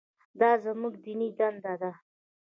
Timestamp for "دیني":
1.03-1.29